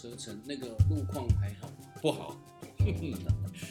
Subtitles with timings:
[0.00, 1.74] 车程那个路况还好吗？
[2.00, 2.40] 不好，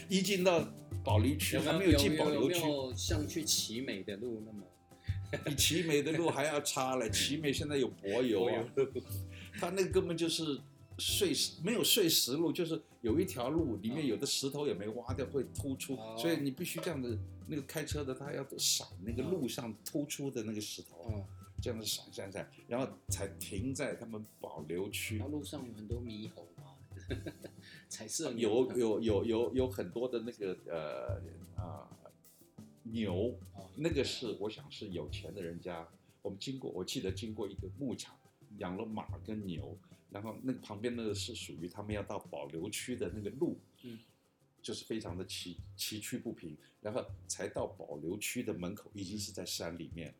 [0.07, 0.63] 一进到
[1.03, 2.61] 保留区还没有进保留区，
[2.95, 4.63] 像去奇美的路那么，
[5.43, 7.09] 比奇美的路还要差了。
[7.09, 8.45] 奇美现在有柏油。
[8.45, 8.63] 啊，
[9.59, 10.59] 他那个根本就是
[10.99, 21.25] 碎石，没有碎石路，就是有一条路里面有的石头也没挖掉，会突出，所以你必须这样的，那个开车的他要闪那个路上突出的那个石头。
[21.61, 25.17] 这样子闪闪闪，然后才停在他们保留区。
[25.19, 26.75] 路上有很多猕猴嘛，
[27.89, 31.89] 彩色有有有有有很多的那个呃啊
[32.83, 33.37] 牛，
[33.75, 35.87] 那个是我想是有钱的人家。
[36.21, 38.13] 我们经过，我记得经过一个牧场，
[38.57, 39.77] 养了马跟牛，
[40.09, 43.97] 然后那个旁边那个是属于他们要到保留区的那个路，嗯，
[44.61, 50.13] 就是非常的崎崎岖不平，然后才到保留区的门口，已经是在山里面。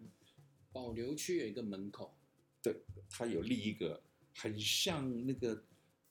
[0.71, 2.15] 保留区有一个门口，
[2.61, 2.75] 对，
[3.09, 4.01] 它有立一个
[4.35, 5.63] 很像那个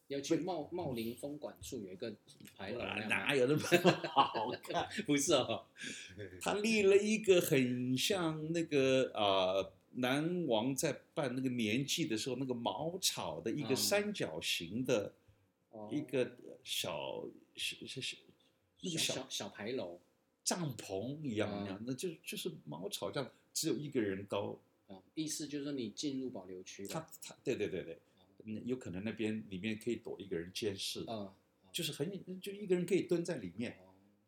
[0.07, 2.15] 要去茂茂林风管处有一个
[2.55, 4.87] 牌楼，哪有那么好看？
[5.05, 5.65] 不是哦，
[6.41, 15.13] 他立了一个很像那个啊，南王在办那个年祭的时候，那个茅草的一个三角形的
[15.91, 18.17] 一个小小小
[18.81, 19.99] 那个小小牌楼。
[20.41, 23.31] 帐篷一样一样，那就就是茅草这样。
[23.53, 24.59] 只有一个人高。
[24.87, 26.89] 啊，意思就是说你进入保留区了。
[26.89, 27.99] 他他对对对对，
[28.65, 31.03] 有可能那边里面可以躲一个人监视。
[31.03, 31.35] 啊，
[31.71, 32.09] 就是很
[32.41, 33.77] 就一个人可以蹲在里面，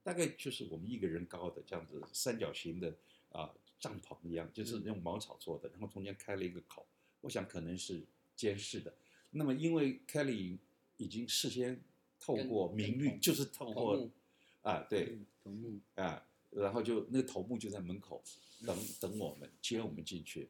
[0.03, 2.95] 大概就是我们一个人高的这样子三角形的
[3.31, 6.85] 啊帐篷一样，就是用茅草做的，然后中间开了一个口，
[7.21, 8.03] 我想可能是
[8.35, 8.93] 监视的。
[9.31, 10.59] 那么因为 Kelly
[10.97, 11.81] 已经事先
[12.19, 14.07] 透过明律，就是透过
[14.61, 15.17] 啊对。
[15.95, 16.23] 啊。
[16.51, 18.21] 然后就那个头目就在门口
[18.65, 20.49] 等等我们接我们进去。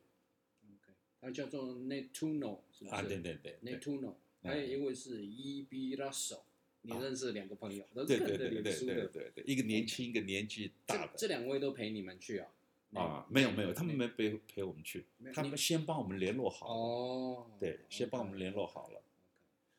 [0.63, 2.95] OK，他叫做 Netuno，是不是？
[2.95, 6.41] 啊，对对对，Netuno，还有一位是 E B Russell，
[6.81, 11.13] 你认识两个朋友，都是对对对对对对，一个年轻，一个年纪大的。
[11.16, 12.51] 这两位都陪你们去啊？
[12.94, 16.75] 啊，没有没有，他们没陪陪我们去，他们先帮我们联络好。
[16.75, 17.51] 哦。
[17.59, 19.01] 对，先帮我们联络好了。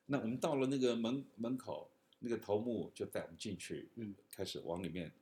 [0.06, 1.90] 那我们到了那个门门口，
[2.20, 5.12] 那个头目就带我们进去，嗯，开始往里面。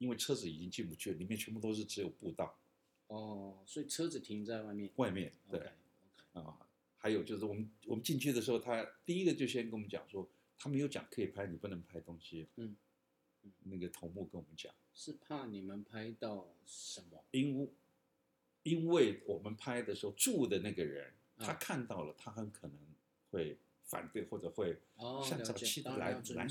[0.00, 2.58] 因为车子已经进不去，里面全部都是只有步道。
[3.06, 4.90] 哦，所以车子停在外面。
[4.96, 5.60] 外面对。
[6.32, 6.58] 啊，
[6.98, 10.28] 还有就是我们我们进去的时候，他第一个就先跟我们讲说，
[10.58, 12.48] 他没有讲可以拍，你不能拍东西。
[12.56, 12.74] 嗯。
[13.64, 17.24] 那个头目跟我们讲，是怕你们拍到什么？
[17.30, 17.68] 因为
[18.64, 22.76] 因为我们拍的时候住的那个人，他看到了，他很可能
[23.30, 24.78] 会反对或者会
[25.24, 26.46] 像早期的来来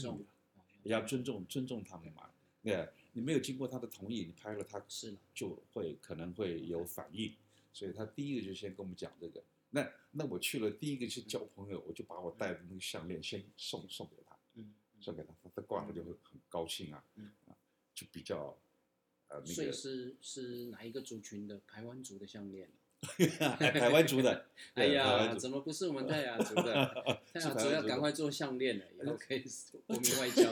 [0.81, 2.31] 你，要尊重尊重他们嘛。
[2.63, 2.89] 对，
[3.19, 7.35] 你没有经过他的同意，你拍了他是就会可能会有反应，
[7.73, 9.43] 所以他第一个就先跟我们讲这个。
[9.71, 17.51] 那那我去了，第一个去交朋友，我就把我戴的那个项链先送送给他，嗯，送给他，他他挂了就会很高兴啊，嗯啊，
[17.93, 18.57] 就比较
[19.27, 19.53] 呃那个。
[19.53, 21.59] 所以是是哪一个族群的？
[21.67, 22.71] 台湾族的项链？
[23.59, 24.47] 台湾族的？
[24.73, 27.19] 哎呀，怎么不是我们泰雅族的？
[27.33, 29.43] 泰雅族要赶快做项链了，以后可以
[29.85, 30.51] 国民外交。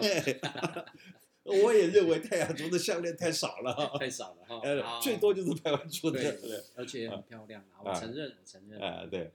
[1.64, 4.60] 我也认为太阳族的项链太少了， 太少了哈。
[4.64, 7.82] 呃， 最多就是台湾出的，对，而且很漂亮啊。
[7.84, 8.80] 我承认，我承认。
[8.82, 9.32] 啊，对。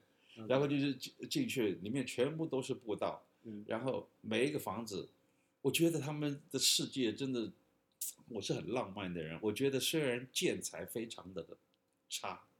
[0.48, 3.24] 然后就是进进去，里面全部都是步道。
[3.44, 3.64] 嗯。
[3.66, 5.08] 然后每一个房子，
[5.62, 7.50] 我觉得他们的世界真的，
[8.28, 9.38] 我是很浪漫的人。
[9.42, 11.46] 我觉得虽然建材非常的
[12.08, 12.51] 差，嗯，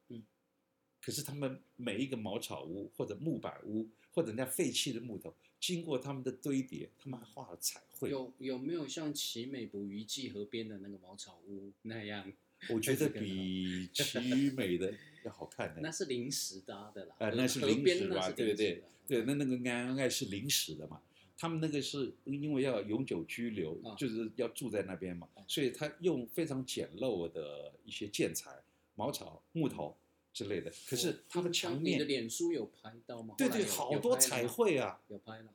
[1.03, 5.35] 可是他们每一个茅草屋或者木板屋或者那废弃的木头。
[5.59, 8.11] 经过他们的堆叠，他们还画了彩绘。
[8.11, 12.33] 有有没有像奇美捕鱼记河边的那个茅草屋那样？
[12.69, 14.93] 我觉得比 奇美的
[15.25, 15.81] 要好看呢。
[15.81, 17.15] 那是临时搭的啦。
[17.19, 18.31] 呃，那是临时吧？
[18.31, 21.01] 对对对，那那个安爱是临时的嘛。
[21.37, 28.51] 他们那个是因为要永久居留，就是要住在那边嘛，所以他用非常简陋的一些建材，
[28.97, 29.97] 茅草、木头。
[30.33, 33.35] 之类的，可是他们墙面，你的脸书有拍到吗？
[33.37, 35.53] 对对，好多彩绘啊，有拍了，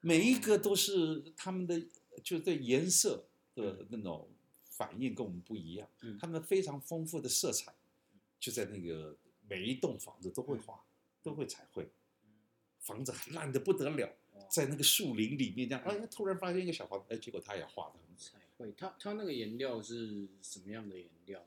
[0.00, 1.82] 每一个都是他们的，
[2.24, 4.30] 就对颜色的那种
[4.64, 5.86] 反应跟我们不一样，
[6.18, 7.74] 他们非常丰富的色彩，
[8.40, 9.14] 就在那个
[9.46, 10.82] 每一栋房子都会画，
[11.22, 11.86] 都会彩绘，
[12.78, 14.16] 房子烂的不得了，
[14.50, 21.46] 在那个树林里面这样，哎，突然发现一个小房子，哎，结果他也画的很彩绘，他他那个颜料是什么样的颜料？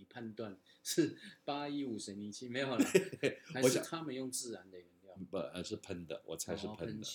[0.00, 2.78] 你判断 是八一五水泥漆没有了，
[3.52, 5.16] 还是他们用自然的原料？
[5.30, 7.06] 不，而是喷的，我猜是喷的。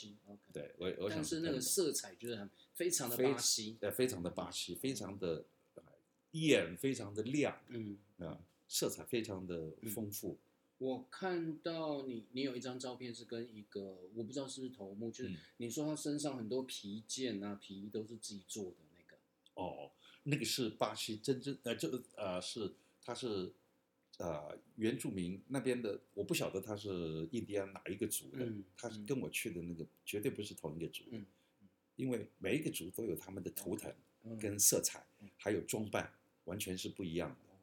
[0.54, 1.18] 对，我我想。
[1.18, 5.46] 但是那个色彩就是很非常的巴西，对，非常的巴西，非常的
[6.32, 10.38] 艳，非常的亮，嗯啊，色彩非常的丰富，
[10.78, 19.18] 我看到你，你有一张照片是跟一个我不知道是不是头目，就是你说他身上很多皮件啊、皮衣都是自己做的那个。
[19.56, 19.92] 哦，
[20.28, 22.74] 那个是巴西真正呃，这个呃是
[23.04, 23.54] 他是
[24.18, 31.24] 呃原住民那边的，我不晓得他是印第安哪一个族的，他是跟我去的那个绝对不是同一个族，嗯，
[31.96, 33.94] 因为每一个族都有他们的图腾
[34.40, 35.06] 跟色彩，
[35.38, 36.12] 还有装扮，
[36.46, 37.56] 完全是不一样的。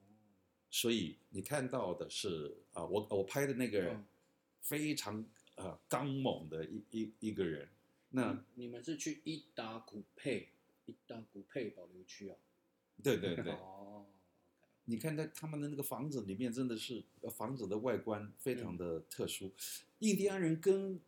[0.71, 4.01] 所以你看到的是啊，我我拍的那个
[4.61, 5.27] 非常
[5.57, 7.69] 呃刚猛的一一一个人。
[8.11, 10.51] 那你们是去伊达古佩
[10.87, 12.37] 伊达古佩保留区啊？
[13.01, 13.53] 对对对。
[13.53, 14.07] 哦。
[14.87, 19.53] 你看他他们的那个房子里面，真的是房子的外观非常的特殊。
[20.01, 21.01] 印第安人跟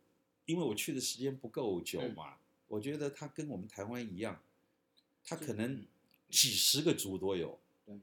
[0.45, 2.37] 因为我去的时间不够久嘛，
[2.67, 4.41] 我觉得他跟我们台湾一样，
[5.25, 5.85] 他可能
[6.29, 7.59] 几十个族都有。
[7.85, 7.99] 对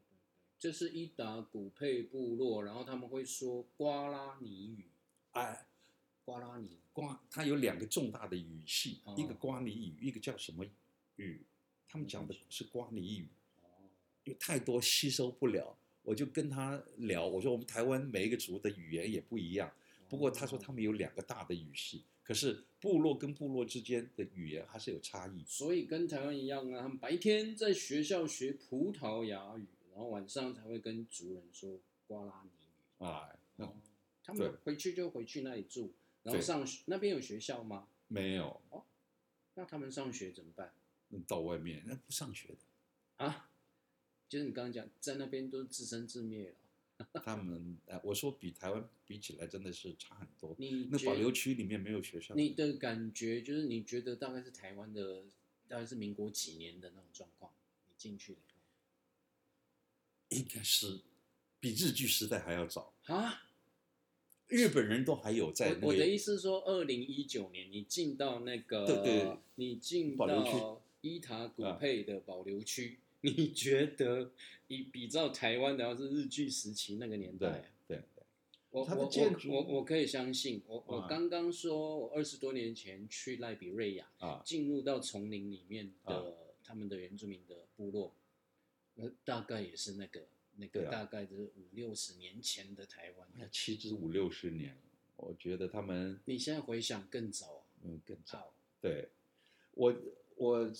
[0.58, 4.90] 这是伊达古佩部落，然后他们会说瓜拉尼语，
[5.31, 5.67] 哎，
[6.25, 10.67] 瓜拉尼瓜，它有两个重大的语系，一个瓜尼语，一个叫什么
[11.17, 11.46] 语？
[11.88, 13.29] 他们讲的是瓜尼语，
[14.25, 19.73] 因为太多吸收不了，我就跟他聊，我说我们台湾每一个族的语言也不一样，
[20.09, 29.67] 不过他说他们有两个大的语系，可是部落跟部落之间的语言还是有差异，所以跟台湾一样啊，他们白天在学校学葡萄牙语。
[29.95, 33.29] 然后晚上才会跟族人说瓜拉尼语啊，
[34.25, 35.93] 他们回去就回去那里住，
[36.23, 37.87] 然后上学那边有学校吗？
[38.09, 38.83] 没有哦，
[39.53, 40.73] 那他们上学怎么办？
[41.29, 42.57] 到外面那不上学的
[43.27, 43.51] 啊？
[44.32, 46.56] 就是你刚刚讲在那边都是自生自灭了。
[47.23, 50.56] 他们呃，我说比台湾比起来真的是差很多。
[50.58, 55.25] 你那保留区里面没有学校，你的感觉就是你觉得大概是台湾的，
[55.69, 57.52] 大概是民国几年的那种状况？
[57.90, 58.38] 你进去的。
[60.31, 61.02] 应该是
[61.61, 63.50] 比日据时代还要早啊！
[64.46, 65.76] 日本人都还有在。
[65.82, 73.00] 我的意思是说，二零一九年你进到那个，对对，你进到伊塔古佩的保留区，
[73.37, 74.33] 你觉得
[74.67, 78.03] 你比照台湾的，要是日据时期那个年代，对对，
[78.71, 88.13] 我我我我我可以相信，我我刚刚说我二十多年前去赖比瑞亚啊，进入到丛林里面的他们的原住民的部落。
[88.95, 90.27] 那大概也是那个
[90.57, 93.27] 那个，大概是五六十年前的台湾。
[93.35, 94.77] 那其实五六十年，
[95.17, 96.21] 我觉得他们。
[96.27, 98.53] 你现在回想更早嗯，更早。
[98.83, 99.09] 对，
[99.73, 99.97] 我
[100.37, 100.71] 我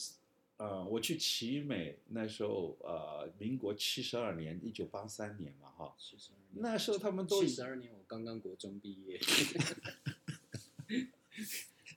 [0.58, 5.94] 呃，我去奇美那时候，呃，民国七十二年，一九八三年嘛，哈。
[5.99, 6.62] 七十二年。
[6.62, 7.43] 那时候他们都。
[7.43, 9.20] 七十二年，我刚刚国中毕业。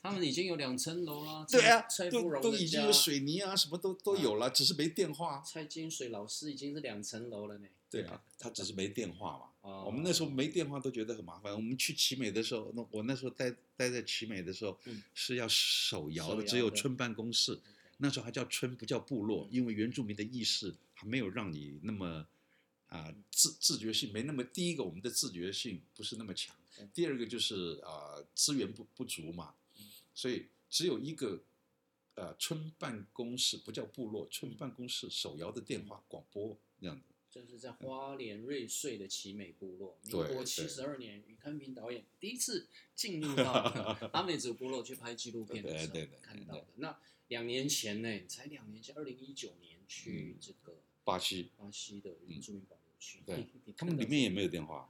[0.02, 5.42] 他们已经有两层楼了，对啊，都都已经有水泥啊，什么都都有了，只是没电话。
[5.42, 7.68] 蔡金水老师已经是两层楼了呢。
[7.90, 9.50] 对啊，他只是没电话嘛。
[9.84, 11.52] 我们那时候没电话都觉得很麻烦。
[11.54, 14.78] 我们去奇美的时候，那我那时候待待在奇美的时候，
[15.16, 17.60] 是要手摇的，只有村办公室。
[17.98, 22.28] 那时候还叫村，不叫部落，因为原住民的意识还没有让你那么
[22.88, 24.44] 啊自自觉性没那么。
[24.44, 26.56] 第一个，我们的自觉性不是那么强；
[26.94, 29.56] 第二个就是啊资源不不足嘛。
[30.14, 31.44] 所以只有一个，
[32.16, 37.04] 呃，村办公室不叫部落，村办公室手摇的电话广播那样子。
[37.30, 42.66] 就是在花莲瑞穗的奇美部落，民国七十二年，余康平导演第一次
[42.96, 43.52] 进入到
[44.14, 46.68] 阿美族部落去拍纪录片的 时候看到的。
[46.78, 54.90] 那两年前呢，才两年前，二零一九年去这个巴西，巴西的原住民保留区，对，他们里面也没有电话。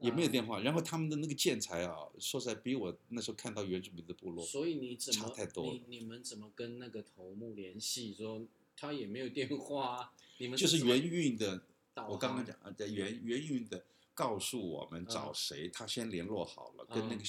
[0.00, 5.72] 也没有电话，然后他们的那个建材啊，说实在比我那时候看到原住民的部落，所以你怎么差太多？
[5.72, 8.12] 你你们怎么跟那个头目联系？
[8.12, 8.44] 说
[8.76, 11.64] 他也没有电话，你们就是原运的。
[12.08, 17.22] 我刚刚讲啊，在原原运的告诉我们找谁，他先联络好了，跟那个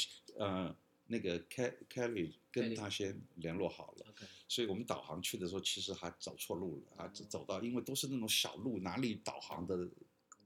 [0.44, 0.76] 呃
[1.08, 4.14] 那个 Kelly 跟他先联络好了，
[4.48, 9.88] 所以我们导航去的时候其实还走错路了啊，走到因为都是那种小路，哪里导航的？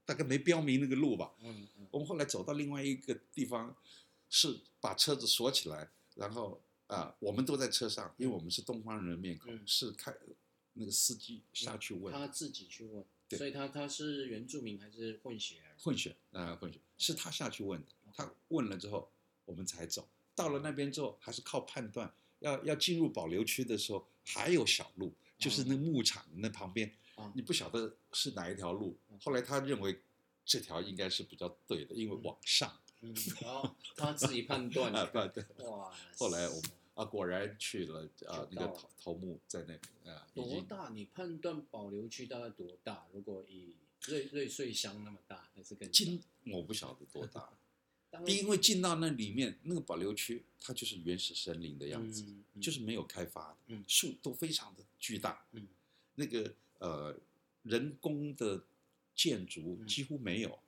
[0.05, 1.31] 大概没标明那个路吧。
[1.39, 1.87] 嗯嗯。
[1.91, 3.75] 我们后来走到另外一个地方，
[4.27, 10.11] 是把车子锁起来，然后啊，我们都在车上，因为我们是东方人面孔，是开
[10.73, 12.11] 那个司机下去问。
[12.11, 13.05] 他自己去问。
[13.27, 13.37] 对。
[13.37, 15.61] 所以他他是原住民还是混血？
[15.77, 16.79] 混血啊，混血。
[16.97, 19.11] 是他下去问的，他问了之后，
[19.45, 20.09] 我们才走。
[20.39, 22.09] 到了那边之后，还是靠判断。
[22.39, 26.89] 要要进入保留区的时候，还有小路，就是那牧场那旁边。
[27.33, 29.99] 你不晓得是哪一条路，后来他认为
[30.45, 32.71] 这条应该是比较对的，因为往上。
[33.01, 34.93] 嗯，然后他自己判断。
[34.93, 35.43] 啊，对。
[35.65, 35.93] 哇。
[36.15, 39.73] 后来我们啊，果然去了啊，那个头头目在那
[40.09, 40.25] 啊。
[40.33, 40.89] 多大？
[40.93, 43.05] 你判断保留区大概多大？
[43.11, 43.75] 如果以
[44.07, 45.91] 瑞瑞穗乡那么大，还是更？
[45.91, 47.49] 金我不晓得多大，
[48.25, 52.25] 因为进到那里面那个保留区，它就是原始森林的样子，
[52.59, 55.45] 就是没有开发的，树都非常的巨大，
[56.15, 57.15] 那个呃
[57.63, 58.63] 人工的
[59.15, 60.59] 建筑几乎没有，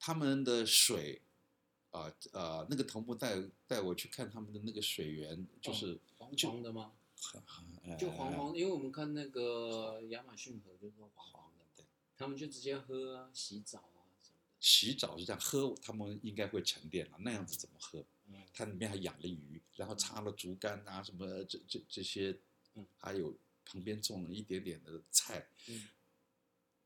[0.00, 1.22] 他们的水
[1.90, 6.92] 啊呃那个头目带带我去看他们的那个水源，就是黄黄的吗？
[7.96, 11.84] 就黄黄，因为我们看那个亚马逊河就是黄黄的，对，
[12.18, 13.91] 他们就直接喝啊，洗澡。
[14.62, 18.04] 洗澡是这样喝，他们应该会沉淀了，那样子怎么喝？
[18.28, 22.38] 嗯，它里面还养了鱼，然后插了竹竿啊什么这这这些，
[22.76, 25.88] 嗯，还有旁边种了一点点的菜，嗯，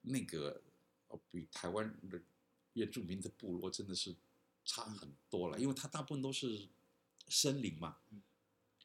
[0.01, 0.63] 那个
[1.09, 2.19] 哦比台湾的
[2.73, 4.17] 原住民的部落真的是
[4.65, 6.67] 差很多了，因为它大部分都是
[7.29, 7.99] 森林嘛。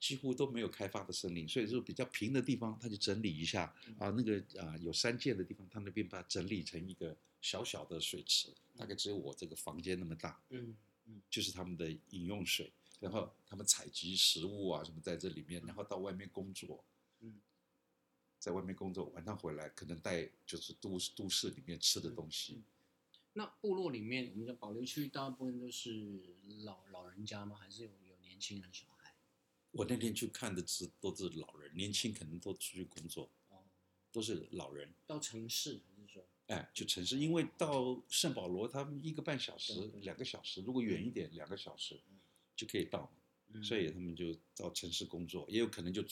[0.02, 3.66] 几乎都没有开发的森林，所以就比较平的地方，他就整理一下
[4.00, 16.84] 啊，那个啊有山涧的地方，他那边把它整理成一个小小的水池，大概只有我这个房间那么大，嗯嗯，就是他们的饮用水，然后他们采集食物啊什么在这里面，然后到外面工作，
[17.20, 17.40] 嗯，
[18.40, 22.64] 在外面工作，晚上回来可能带就是都都市里面吃的东西。
[23.34, 27.56] 那部落里面，我们的保留区大部分都是老老人家吗？
[27.56, 28.88] 还是有有年轻人小？
[29.72, 33.64] 我那天去看的是都是老人，年轻可能都出去工作，哦，
[34.12, 34.94] 都是老人。
[35.08, 36.26] 到城市还是说？
[36.48, 41.98] 哎，就城市，因为到圣保罗他们一个半小时、两个小时，如果远一点两个小时
[42.54, 43.10] 就可以到，
[43.64, 46.04] 所以他们就到城市工作，也有可能就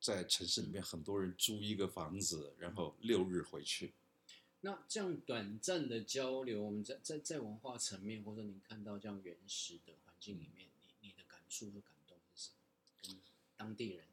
[0.00, 3.92] 在城市里面很多人租一个房子，然后六日回去。
[4.60, 11.97] 那这样短暂的交流，我们在在在文化层面，或者您看到这样原始的环境里面，你你的感触和感。
[13.58, 14.06] 当地人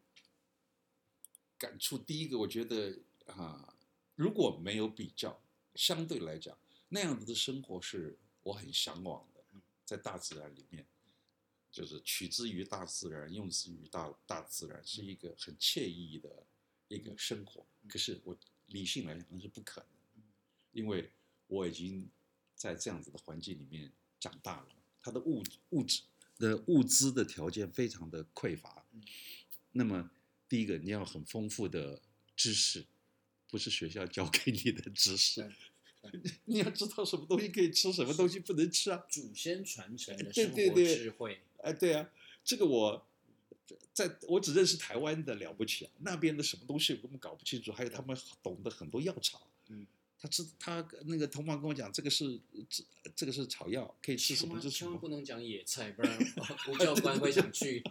[1.57, 3.77] 感触，第一个，我觉得啊，
[4.15, 5.41] 如果没有比较，
[5.75, 6.57] 相对来讲，
[6.89, 9.45] 那样子的生活是我很向往的。
[9.85, 10.83] 在大自然里面，
[11.71, 16.43] 就是取之于大自然，用之于大大自然，是一个很惬意的
[16.87, 17.63] 一个生活。
[17.87, 18.35] 可是我
[18.65, 20.23] 理性来讲那是不可能，
[20.71, 21.11] 因为
[21.45, 22.09] 我已经
[22.55, 26.01] 在这样子的环境里面长大了，它的物物质
[26.39, 28.84] 的物资的条件非常的匮乏。
[29.71, 30.09] 那么，
[30.47, 32.01] 第一个你要很丰富的
[32.35, 32.85] 知识，
[33.49, 35.51] 不是学校教给你的知识，
[36.45, 39.05] 你要知道什么东西可以吃，什么东西不能吃啊。
[39.09, 42.09] 祖先传承的生活智慧，哎，对啊，
[42.43, 43.07] 这个我
[43.93, 49.85] 在我只认识台湾的了不起啊，那边的什么东西我根本搞不清楚，还有他们懂得很多药草，嗯。
[50.25, 52.83] 他吃他那个同伴跟我讲，这个是这
[53.15, 56.19] 这个是草药，可以吃什么就千万不能讲野菜，不然
[56.67, 57.83] 吴教官会想去。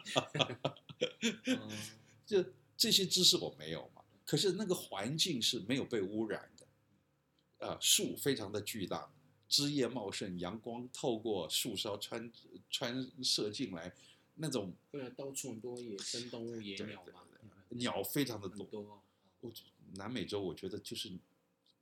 [2.27, 2.45] 就
[2.77, 9.13] 这些知识我没有嘛，可是那个环境是没有被污染的，啊，树非常的巨大，
[9.49, 12.33] 枝叶茂盛，阳光透过树梢穿
[12.69, 13.95] 穿射进来，
[14.35, 17.23] 那种对，到处很多野生动物、野鸟嘛，
[17.69, 19.01] 鸟非常的多。
[19.41, 19.53] 我
[19.95, 21.13] 南美洲我觉得就是。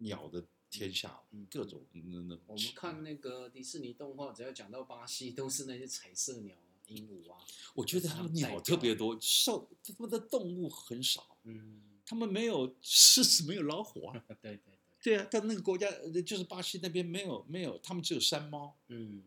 [0.02, 2.38] 鸟的天下，各种那那。
[2.46, 6.56] 我们看那个迪士尼动画，只要讲到巴西，都是那些彩色鸟、
[6.86, 7.38] 鹦鹉啊。
[7.74, 11.36] 我觉得他们鸟特别多，兽他们的动物很少。
[11.44, 11.82] 嗯。
[12.04, 14.24] 他们没有狮子，没有老虎啊。
[14.40, 14.78] 对对对。
[15.02, 15.90] 对啊，但那个国家
[16.24, 18.76] 就是巴西那边没有没有，他们只有山猫。
[18.88, 19.22] 嗯。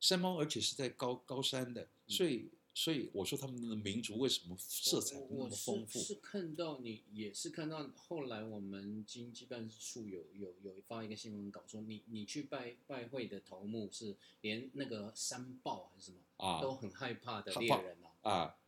[0.00, 2.50] 山猫，而且是在高高山的，所以。
[2.76, 6.00] 所以我说他们的民族为什么色彩那么丰富？
[6.00, 18.58] 是看到你也是看到后来我们经济办事处有有有发一个新闻稿说你你去拜拜会的头目是连那个山豹还是什么啊都很害怕的猎人啊啊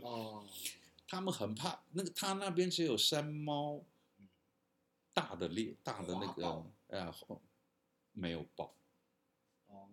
[0.00, 0.48] 哦，
[1.06, 3.84] 他们很怕那个他那边只有山猫，
[5.12, 7.14] 大的猎大的那个呃
[8.12, 8.74] 没有豹
[9.66, 9.86] 哦，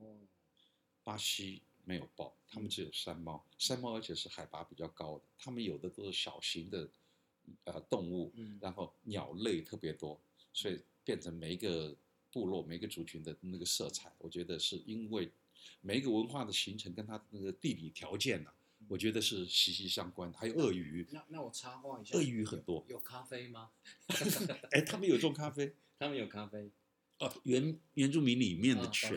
[1.04, 1.62] 巴西。
[1.86, 3.46] 没有豹，他们只有山猫。
[3.58, 6.90] 山猫而且是海拔比较高的，他们有的都是小型的，
[7.66, 10.20] 呃，动物，然后鸟类特别多，
[10.54, 11.96] 所以变成每一个
[12.32, 15.32] 部落、每个族群的那个色彩，我觉得是因为
[15.82, 18.52] 每一个文化的形成跟它那个地理条件呢，
[18.88, 20.38] 我觉得是息息相关的。
[20.38, 23.72] 还有鳄鱼，那那我插话一下，鳄鱼很多，有咖啡吗？
[24.72, 26.72] 哎，他们有种咖啡，他们有咖啡。
[27.20, 29.14] 哦，原原住民里面的区，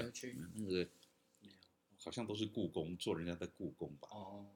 [0.55, 0.89] 那个。
[2.07, 4.07] 好像都是故宫做人家的故宫吧？
[4.13, 4.47] 哦，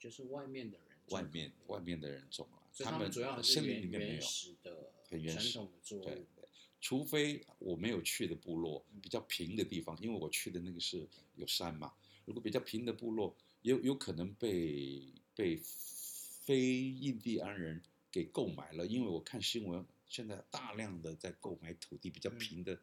[0.00, 4.20] 就是外面的人，外面外面的人种啊，他们主要森林里面没有
[4.64, 6.02] 的很原始的作物。
[6.02, 6.44] 对对，
[6.80, 11.94] 除非我没有去的部落比较平的地方，因为我去的那个是有山嘛。
[12.24, 13.32] 如果比较平的部落，
[13.62, 15.04] 有有可能被
[15.36, 17.80] 被非印第安人
[18.10, 22.80] 给购买了，因为我看新闻，现在大量的在购买土地比较平的，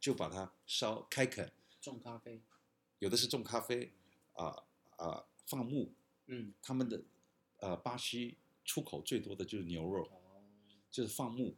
[0.00, 1.52] 就把它烧开垦
[1.82, 2.40] 种咖啡。
[2.98, 3.92] 有的是种咖啡，
[4.34, 4.64] 啊
[4.96, 5.92] 啊放牧，
[6.26, 7.02] 嗯，他们的
[7.58, 10.42] 呃巴西出口最多的就是牛肉，哦
[10.90, 11.54] 就是放牧，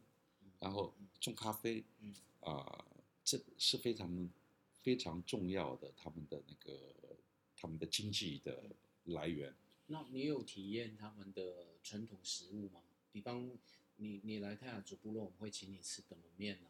[0.59, 2.85] 然后种咖啡，嗯啊，
[3.23, 4.29] 这是非常
[4.81, 6.95] 非常重要的他们的那个
[7.55, 8.63] 他们的经济的
[9.05, 9.53] 来源。
[9.87, 12.81] 那你有体验他们的传统食物吗？
[13.11, 13.49] 比方
[13.95, 16.67] 你你来泰雅族部落，我们会请你吃等笼面啊。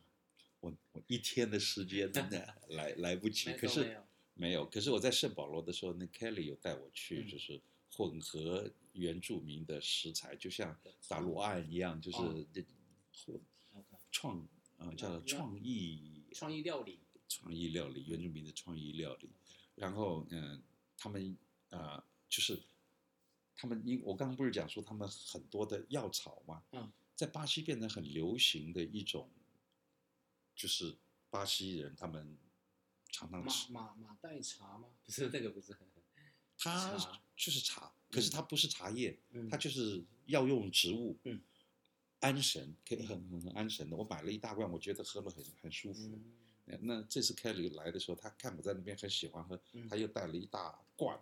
[0.61, 4.01] 我我一天的时间真的 来来不及，可是
[4.39, 4.65] 没有。
[4.65, 10.79] 可是我在圣保罗的时候，那 Kelly 有带我去，就是混合原住民的食材，就像
[11.10, 13.41] 打罗案一样，就是混
[14.12, 19.29] 创呃叫创意创意料理，创意料理原住民的创意料理。
[19.75, 20.63] 然后嗯，
[20.98, 21.38] 他们
[21.69, 22.62] 啊就是
[23.58, 29.29] 他们因我刚刚不是讲说他们很多的药草嘛，嗯，在巴西变成很流行的一种。
[30.55, 30.93] 就是
[31.29, 32.38] 巴西人，他们
[33.19, 34.88] 常常吃马马代茶吗？
[35.05, 35.75] 不是这个，不是。
[36.57, 36.97] 它
[37.35, 39.17] 就是茶，可是它不是茶叶，
[39.49, 41.17] 它就是药用植物。
[41.23, 41.41] 嗯，
[42.19, 43.95] 安神可以很很很安神的。
[43.95, 46.17] 我买了一大罐，我觉得喝了很很舒服。
[46.81, 49.59] 那这次 Kelly 来的时候，他看我在那边很喜欢喝，
[49.89, 51.19] 他又带了一大罐。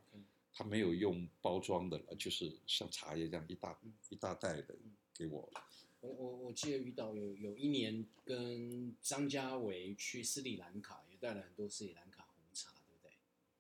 [0.54, 4.76] 他没有用包装的了，就是像茶叶这样一大一大袋的
[5.14, 5.48] 给我。
[6.00, 13.12] 我我我记得于导有有一年跟张家伟去斯里兰卡，也带了很多斯里兰卡红茶，对不对？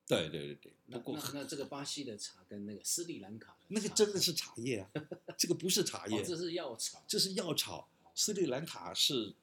[0.06, 0.74] 对对对对。
[0.86, 4.92] 那那那这个巴西的茶跟那个斯里兰卡那个真的是茶叶啊，
[5.38, 7.90] 这个不是茶叶，这是药草，这是药草。
[8.16, 9.36] 斯里兰卡是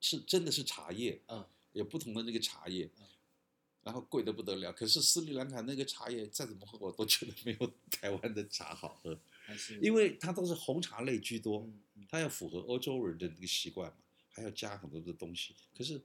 [0.00, 2.90] 是真的是茶叶，嗯，有不同的那个茶叶，
[3.82, 4.72] 然后贵的不得了。
[4.72, 9.18] 可是斯里兰卡那个茶叶再怎么喝，我都觉得没有台湾的茶好喝。
[9.80, 11.66] 因为它都是红茶类居多，
[12.06, 13.96] 它要符合欧洲人的那个习惯嘛，
[14.28, 15.56] 还要加很多的东西。
[15.74, 15.98] 可是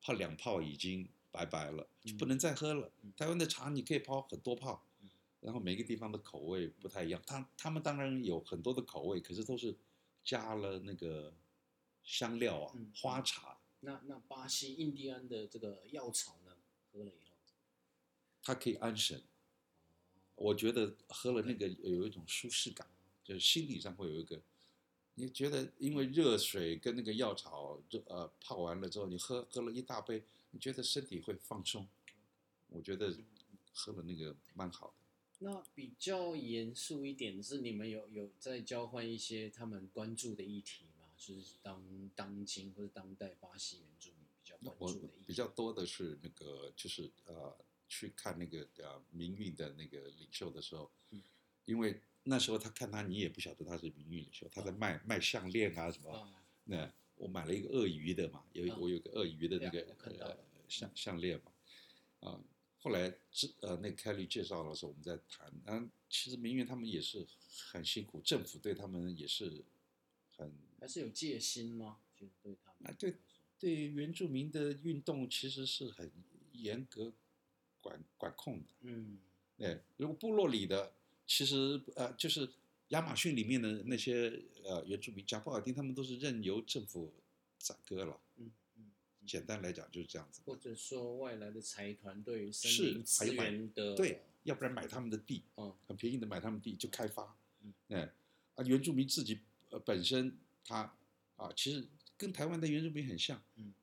[0.00, 2.90] 泡两泡已经拜拜了，就不能再喝了。
[3.16, 4.84] 台湾的茶你可以泡很多泡，
[5.40, 7.22] 然后每个地方的口味不太一样。
[7.26, 9.76] 他他们当然有很多的口味，可是都是
[10.24, 11.34] 加了那个
[12.02, 13.58] 香料啊，花茶。
[13.80, 16.56] 那那巴西印第安的这个药草呢，
[16.92, 17.36] 喝了以后，
[18.42, 19.22] 它可以安神。
[20.34, 22.86] 我觉得喝了那个有一种舒适感，
[23.22, 24.40] 就是心理上会有一个，
[25.18, 31.88] 你觉得因为热水跟那个药草热呃泡完了之后，你喝喝了一大杯，你觉得身体会放松。
[32.68, 33.14] 我觉得
[33.74, 34.94] 喝了那个蛮好的。
[35.40, 41.06] 那比较严肃一点是，你们有有在交换一些他们关注的议题吗？
[41.16, 45.24] 就是当当今或者当代巴西原住民比较关注的议题。
[45.26, 47.56] 比较多的是那个就是呃。
[47.90, 50.90] 去看那个呃民运的那个领袖的时候，
[51.64, 56.32] 因为那时候他看他，你也不晓得他是民运领袖，他在卖卖项链啊什么。
[56.64, 59.80] 那我买了一个鳄鱼的嘛，有我有个鳄鱼的那个
[60.20, 60.36] 呃
[60.68, 61.52] 项项链嘛，
[62.20, 62.40] 啊，
[62.78, 67.26] 后来这呃那凯利介绍的时候，我们在谈，嗯，其实民运他们也是
[67.72, 69.64] 很辛苦，政府对他们也是
[70.36, 71.98] 很还是有戒心吗？
[72.14, 73.16] 就对他们啊，对
[73.58, 76.10] 对原住民的运动其实是很
[76.52, 77.12] 严格。
[77.80, 79.20] 管管控的，嗯，
[79.56, 80.92] 对，如果部落里的，
[81.28, 82.48] 其实呃，就是
[82.88, 87.12] 亚马逊里面的那些呃原住民，讲不尔丁，他们都是任由政府
[87.58, 88.90] 宰割了，嗯嗯，
[89.26, 90.40] 简单来讲就是这样子。
[90.46, 98.10] 或者说外来的财团对于森林资源的，对，要不然买他们的地，嗯，很便宜的买他们地就开发，嗯，哎，
[98.54, 99.38] 啊，原住民自己
[99.68, 100.96] 呃本身他
[101.36, 101.86] 啊，其实
[102.16, 103.74] 跟台湾的原住民很像，嗯，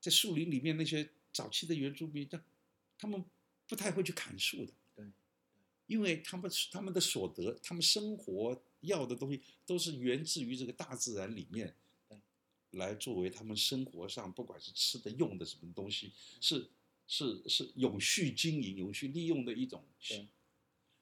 [0.00, 2.42] 在树林里面那些早期的原住民，他
[2.98, 3.22] 他们。
[3.66, 4.74] 不太会去砍树的，对，
[5.86, 11.74] 因为他们他们的所得，他们生活要的东西都是源自于这个大自然里面，
[12.70, 16.66] 来作为他们生活上不管是吃的用的什么东西，是
[17.06, 20.26] 是是永续经营、永续利用的一种，对，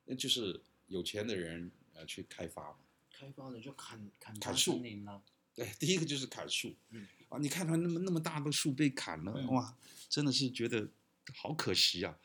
[0.04, 2.78] 那就是有钱的人呃去开发嘛，
[3.10, 5.22] 开发的就砍砍砍树了，
[5.54, 9.76] 对，第一个就是砍树，嗯，啊，你看他那么那么大的树被砍了，哇，
[10.08, 10.88] 真的是觉得
[11.34, 12.18] 好可惜啊。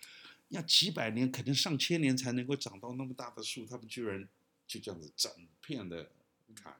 [0.49, 4.27] 要几百年，可能上千年才能够长到那么大的树，他们居然
[4.65, 5.31] 就这样子整
[5.61, 6.11] 片的
[6.55, 6.79] 砍，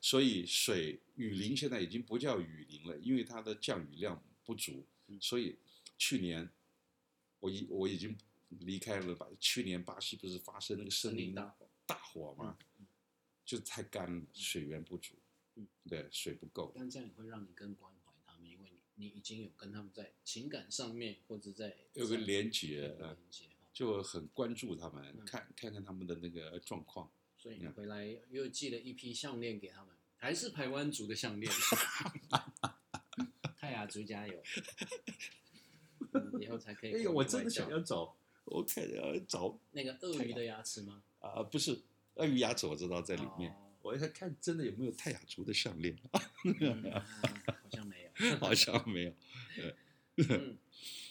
[0.00, 4.86] 所以水雨林现在已经不叫雨林了，因为它的降雨量不足，
[5.20, 5.56] 所以
[5.96, 6.48] 去年
[7.40, 8.16] 我已我已经
[8.48, 9.26] 离开了吧。
[9.38, 12.58] 去年巴西不是发生那个森林大火大火吗？
[13.44, 15.14] 就太干了，水源不足，
[15.54, 16.72] 嗯，对，水不够。
[16.74, 17.92] 但这样也会让你更关
[18.96, 19.06] 你。
[19.16, 22.94] 已经有跟他们在情感上面，或者在有个连接，
[23.72, 27.10] 就很关注他们，看看看他们的那个状况。
[27.36, 31.50] 所以你回来又寄了一批项链给他们，还是台湾族的项链。
[33.58, 34.42] 泰雅族加油！
[36.40, 36.94] 以后才可以。
[36.94, 41.02] 哎呦，我真的想要找，我看要找那个鳄鱼的牙齿吗？
[41.20, 41.80] 啊，不是，
[42.14, 43.52] 鳄鱼牙齿我知道在里面。
[43.82, 45.96] 我要看真的有没有泰雅族的项链。
[48.40, 49.12] 好像没有。
[50.16, 50.58] 嗯，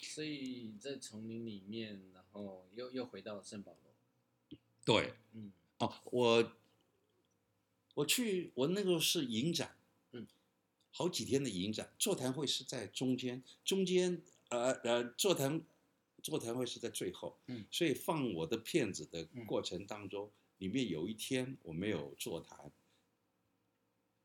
[0.01, 4.57] 所以在丛林里面，然后又又回到圣保罗。
[4.83, 6.53] 对，嗯，哦，我
[7.95, 9.77] 我去，我那个是影展，
[10.11, 10.27] 嗯，
[10.91, 15.61] 好几天的影展，座谈会是在中间，中间呃呃，座谈
[16.23, 22.71] 座谈会是在最后，嗯，所以放我的片子的过程当中，里面有一天我没有座谈，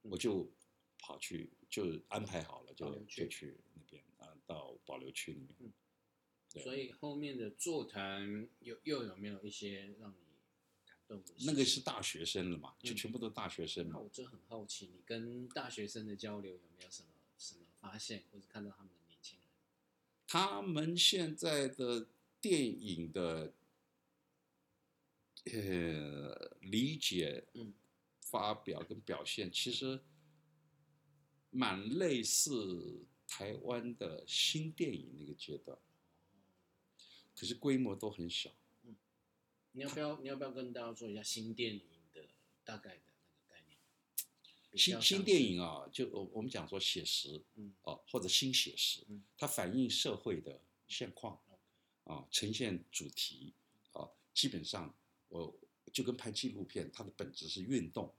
[0.02, 0.50] 我就
[0.98, 4.36] 跑去就安排好了，就就去那边啊。
[4.46, 5.72] 到保留区里面，嗯，
[6.60, 10.16] 所以后面的座谈有又有没有一些让你
[10.84, 11.32] 感动的？
[11.46, 13.92] 那个是大学生了嘛，就全部都大学生嘛。
[13.94, 19.48] 那我就很好奇，你跟大学生的交流有没有什么什么发现，或者看到他们的年轻人？
[20.26, 22.08] 他们现在的
[22.40, 23.52] 电影的
[25.44, 27.72] 呃理解、嗯，
[28.20, 30.00] 发表跟表现，其实
[31.50, 33.04] 蛮类似。
[33.32, 35.78] 台湾的新电影那个阶段，
[37.36, 38.50] 可是规模都很小。
[38.82, 38.96] 嗯，
[39.70, 41.80] 你要不要你要不要跟大家说一下新电影
[42.12, 42.26] 的
[42.64, 43.78] 大概的那个概念？
[44.76, 51.40] 新新电影啊，就我我们讲说写实，嗯，哦或者新写实，嗯，它反映社会的现况，
[52.02, 53.54] 啊，呈现主题，
[53.92, 54.92] 啊，基本上
[55.28, 55.56] 我
[55.92, 58.12] 就跟拍纪录片，它的本质是运动。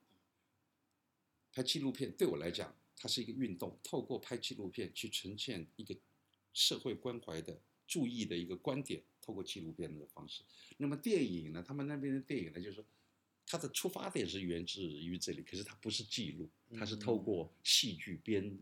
[1.52, 2.74] 拍纪录片对我来讲。
[3.02, 5.98] 它是一个运动，透过拍纪录片去呈现一个
[6.54, 10.44] 社会关怀的、注意的一个观点，透过纪录片的方式。
[10.78, 11.64] 那么电影呢？
[11.68, 12.86] 他们那边的电影呢，就是说
[13.48, 18.56] 它的出发点是源自于这里，可是它不是记录，它是透过戏剧编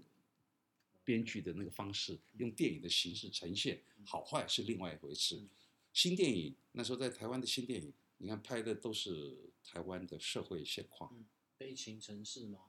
[1.03, 3.81] 编剧的那个方式，用电影的形式呈现。
[4.05, 5.43] 好坏是另外一回事。
[5.91, 11.25] 新电影那时候在台湾的新电影，你看拍的都是台湾的社会现况。
[11.57, 12.68] 悲情城市吗？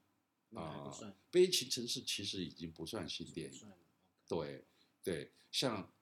[0.54, 0.90] 啊，
[1.30, 3.72] 悲情城市其实已经不算新电影，
[4.26, 4.64] 对
[5.00, 5.92] 对，像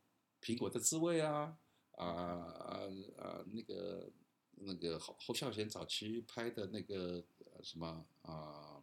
[0.41, 1.59] 苹果的滋味啊
[1.93, 2.81] 啊啊
[3.19, 4.11] 啊那个
[4.53, 7.23] 那个侯侯孝贤早期拍的那个
[7.63, 8.83] 什么啊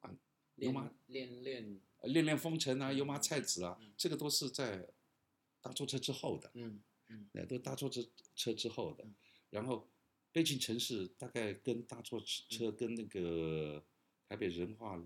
[0.00, 0.14] 啊
[0.56, 4.86] 油麻恋恋恋恋风尘啊油麻菜籽啊，这个都是在
[5.62, 9.06] 大坐车之后的，嗯嗯，那都大坐车车之后的，
[9.48, 9.88] 然后
[10.30, 13.82] 悲情城市大概跟大坐车跟那个。
[14.32, 14.98] 台北神话，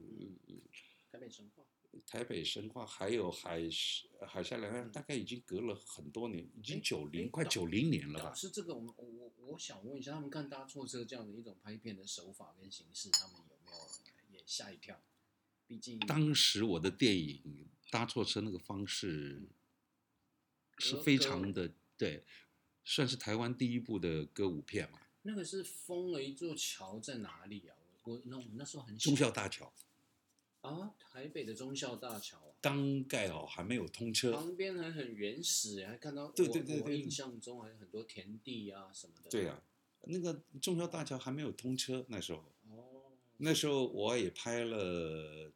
[1.11, 1.65] 台北神话，
[2.07, 3.61] 台北神话，还有海
[4.25, 8.33] 海峡两岸，大概已经隔了很多年，已经九零快九零年了吧？
[8.33, 15.03] 是这个，我我我我想问一下，他们看搭错车这样的一种拍片的手法跟形式，他们有没有也吓一跳？
[15.67, 19.43] 毕竟当时我的电影搭错车那个方式
[20.79, 22.23] 是非常的对，
[22.85, 25.01] 算是台湾第一部的歌舞片嘛。
[25.23, 27.76] 那个是封了一座桥在哪里啊？
[28.07, 29.73] 我那我们那时候很忠孝大桥
[30.61, 39.31] 啊，台北的中校大桥啊刚盖好，还没有通车，旁边还很原始，还看到对对对对，印象中还有很多田地啊什么的。
[39.31, 39.61] 对啊，
[40.03, 42.39] 那个中孝大桥还没有通车那时候。
[42.71, 43.13] 哦。
[43.39, 45.53] 那时候我也拍了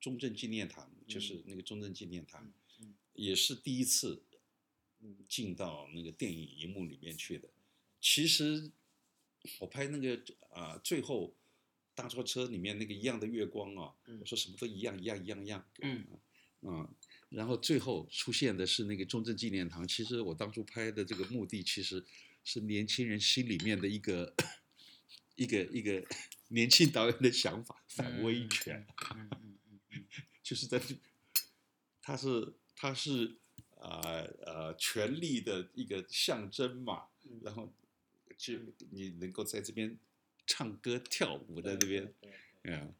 [0.00, 2.52] 中正纪念堂，就是那个中正纪念堂，
[3.14, 4.22] 也是第一次
[5.28, 7.48] 进到那个电影荧幕里面去的。
[8.00, 8.70] 其实
[9.60, 10.20] 我拍那个
[10.50, 11.32] 啊，最后。
[11.96, 16.06] 大错车里面那个一样的月光啊，我说什么都一样一样一样一样，嗯
[16.60, 16.86] 嗯，
[17.30, 19.88] 然后最后出现的是那个中正纪念堂。
[19.88, 22.04] 其实我当初拍的这个目的，其实
[22.44, 24.34] 是年轻人心里面的一个
[25.36, 26.04] 一个一个
[26.48, 29.58] 年轻导演的想法，反威权，嗯嗯
[29.92, 30.04] 嗯，
[30.44, 30.78] 就是在，
[32.02, 33.38] 他是他是
[33.80, 34.00] 啊
[34.44, 37.04] 呃权力的一个象征嘛，
[37.42, 37.72] 然后
[38.36, 38.58] 就
[38.90, 39.98] 你能够在这边。
[40.46, 42.14] 唱歌跳舞在这边，
[42.62, 42.94] 嗯，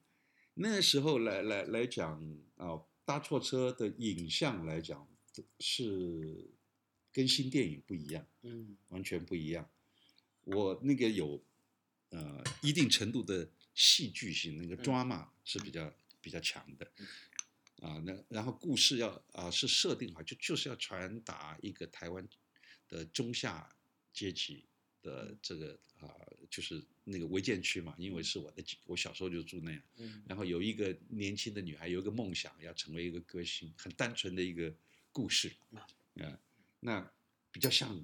[0.54, 2.20] 那时候来来来讲
[2.56, 5.08] 啊，搭错车的影像来讲
[5.60, 6.50] 是
[7.12, 9.70] 跟新电影不一样，嗯，完全不一样。
[10.42, 11.42] 我那个有
[12.10, 16.90] 呃一定程度的戏剧性，那个 drama 是比较比较强的，
[17.80, 22.28] 啊，那然后故事要啊是设定好，就就是要传达一个台湾
[22.88, 23.76] 的中下
[24.12, 24.64] 阶级
[25.02, 26.10] 的这个啊。
[26.48, 29.82] 就是那个违建区嘛，因为是我的，我小时候就住那样。
[29.96, 30.22] 嗯。
[30.28, 34.72] 然后有一个年轻的女孩，有一个梦想要成为一个歌星，很单纯的一个
[35.10, 35.52] 故事。
[36.14, 36.38] 嗯。
[36.78, 37.12] 那
[37.50, 38.00] 比较像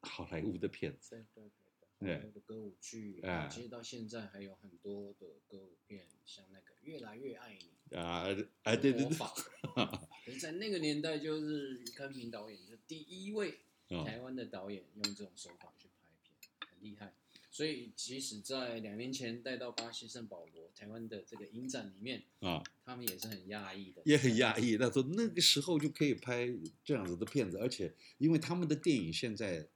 [0.00, 1.10] 好莱坞的片子。
[1.34, 1.50] 对
[1.98, 8.24] 对对的歌舞剧，啊，其实到现在还有很多的歌舞片，像那个《越来越爱你》啊，
[8.62, 9.16] 哎对对对，
[10.24, 17.14] 可是在那个年代，就是于康平导演是第一位台湾的导演用这种手法去拍片，很厉害。
[17.50, 24.76] 所以，即使在两年前带到巴西圣保罗台湾的这个影展里面啊，他们也是很讶异的，也很讶异。
[24.76, 26.46] 他说那个时候就可以拍
[26.84, 29.66] 这样子的片子，而且因为他们的电影现在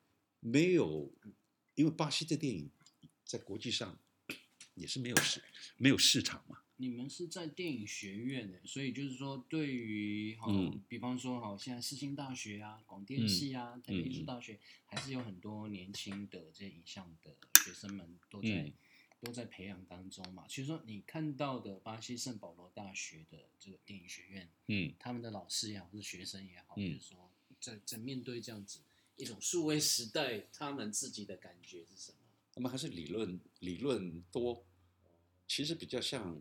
[0.40, 1.10] 没有，
[1.74, 2.70] 因为巴西的电影
[3.24, 3.98] 在国际上
[4.74, 5.42] 也是没有市
[5.78, 6.58] 没有市场嘛。
[6.80, 10.50] 你们是在电影学院的，所以就是说，对于哈，
[10.88, 18.72] 比方说哈，现在世新大学啊、广电系啊、台北艺术大学，还是有很多年轻的这些影像的学生们都在
[19.20, 20.46] 都在培养当中嘛。
[20.48, 28.80] 其实说，你看到的巴西圣保罗大学的这个电影学院，嗯，他们的老师也好，是学生也好，就是说，在在面对这样子
[29.16, 32.18] 一种数位时代，他们自己的感觉是什么？
[32.54, 34.64] 他们还是理论理论多，
[35.46, 36.40] 其实比较像。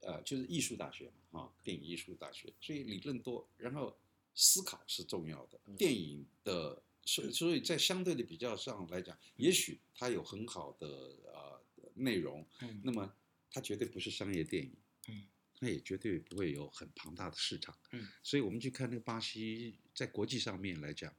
[0.00, 3.98] 呃，就是艺术大学嘛，啊，电影艺术大学，所以理论多，然后
[4.34, 5.58] 思考是重要的。
[5.76, 10.86] 电影的，所所以在相对的比较上来讲，也许它有很好的
[11.26, 11.60] 呃
[11.94, 12.46] 内容，
[12.84, 13.12] 那么
[13.50, 14.76] 它绝对不是商业电影，
[15.08, 21.12] 嗯，它也绝对不会有很庞大的市场，嗯，所以我们去看那个巴西，在国际上面来讲，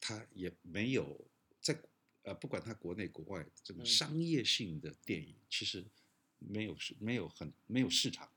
[0.00, 1.80] 它也没有在
[2.22, 5.86] 呃，不管它国内国外这个商业性的电影，其实。
[6.48, 8.30] 没有市，没有很没有市场，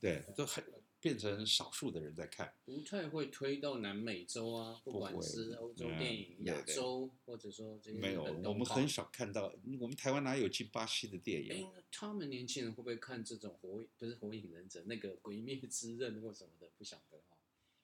[0.00, 0.64] 对，都很
[1.00, 11.70] 变成少数的人在看，不太会推到南美洲啊，不管是欧洲电影、亚洲，或者说这个没有，我们很少看到，我们台湾哪有进巴西的电影？
[11.90, 16.70] 他们年轻人会不会看这种火不是火影忍者那个鬼灭之刃或什么的？
[16.76, 17.36] 不晓得哈。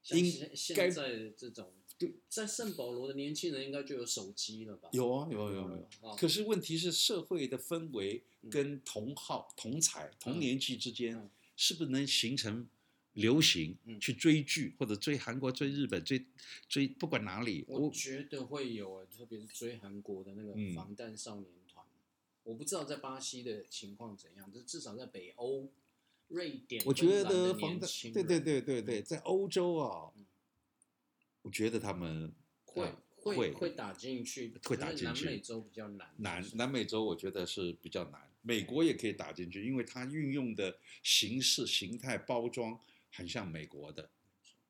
[0.03, 1.73] 现现在这种。
[2.29, 4.89] 在圣保罗的年轻人应该就有手机了吧？
[4.93, 5.71] 有啊，有有
[6.03, 6.17] 有。
[6.17, 12.69] 可是问题是，社会的氛围跟同好、同才、同年纪之间，是不是能形成
[13.13, 16.27] 流行去追剧，或者追韩国、追日本、追
[16.69, 17.65] 追不管哪里？
[17.69, 21.87] 我觉得会有啊，特别是追韩国的那个防弹少年团。
[22.43, 25.71] 我不知道在巴西的情况怎样，但是至少在北欧、
[26.29, 30.13] 瑞典，我觉得防弹，对对对对对，在欧洲啊。
[31.45, 32.33] 我觉得他们
[32.65, 35.27] 会会会打进去，会打进去。
[35.27, 38.31] 南美洲比较难，难南美洲我觉得是比较难。
[38.41, 42.81] 美国也可以打进去，因为它运用的形式、形态、包装
[43.13, 44.11] 很像美国的。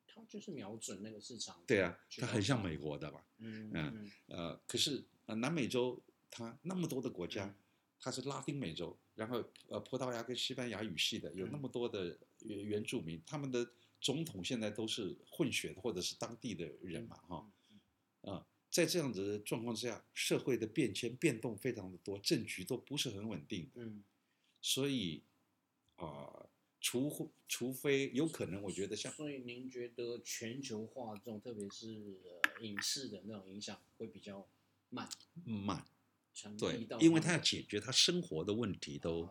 [0.05, 1.63] 它就是瞄准那个市场。
[1.65, 3.25] 对啊，它很像美国的吧。
[3.37, 5.97] 嗯嗯呃，可是呃南美洲
[6.29, 7.55] 它那么多的国家，
[8.01, 13.65] 它是拉丁美洲，然后呃葡萄牙跟西班牙语系的有那么多的原原住民，他们的。
[14.01, 17.51] 总统现在都是混血或者是当地的人嘛，哈，
[18.21, 24.03] 啊，在这样子的状况之下，社会的变迁变动非常的多，政局都不是很稳定，嗯，
[24.61, 25.23] 所以
[25.95, 26.47] 啊，
[26.79, 32.19] 除除非有可能，我觉得像，所以您觉得全球化这种，特别是
[32.61, 34.47] 影视的那种影响会比较
[34.89, 35.09] 慢，
[35.43, 35.83] 慢，
[36.59, 39.27] 对，因为他要解决他生活的问题，都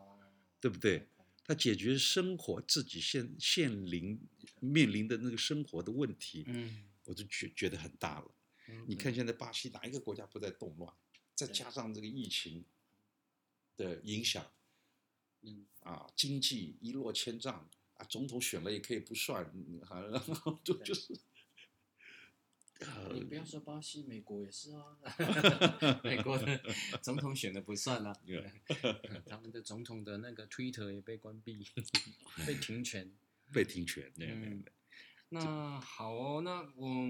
[0.61, 1.07] 对不对？
[1.45, 4.19] 他解决生活自己现现临
[4.61, 8.35] 面临的那个生活的问题，嗯，我就觉觉得很大了。
[8.87, 10.93] 你看现在巴西哪一个国家不在动乱？
[11.35, 12.65] 再加上这个疫情
[13.77, 14.51] 的影响，
[15.43, 19.45] 嗯啊，经济一落千丈啊，总统选了也可以不算，
[20.11, 21.15] 然后就就是。
[23.13, 24.99] 你不要说巴西，美国也是啊。
[26.03, 26.61] 美国的
[27.01, 28.15] 总统选的不算啊，
[29.27, 31.67] 他们的总统的那个 Twitter 也被关闭，
[32.47, 33.13] 被停权，
[33.53, 34.13] 被停权。
[34.17, 34.65] 对嗯，
[35.29, 37.07] 那好哦，那我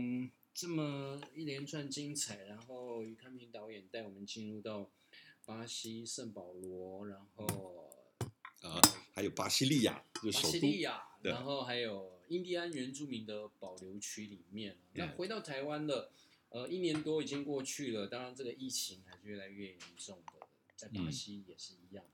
[0.52, 4.90] 这么一连串精彩，然后于康平导演带我们进入到
[5.46, 7.90] 巴西圣保罗，然后
[8.60, 8.80] 啊，
[9.12, 10.68] 还有巴西利亚，就首都，
[11.22, 12.13] 然后还有。
[12.28, 16.10] 印第安原住民的保留区里面，那回到台湾了，
[16.48, 18.06] 呃，一年多已经过去了。
[18.06, 22.04] 当然，这个疫情还是越来越严重的，在巴西也是一样，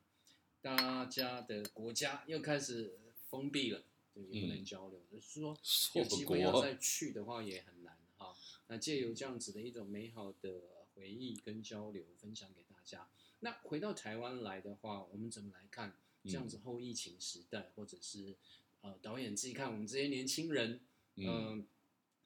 [0.61, 5.01] 大家的国家又开始封闭了，对，也不能交流。
[5.11, 5.57] 就是说，
[5.95, 8.35] 有机会要再去的话也很难哈。
[8.67, 10.61] 那借由这样子的一种美好的
[10.95, 13.09] 回忆跟交流，分享给大家。
[13.41, 18.35] 那回到台湾来的话，我们怎么来看这样子后疫情时代，或者是？
[18.83, 20.81] 呃，导演自己看，我们这些年轻人，
[21.17, 21.67] 嗯，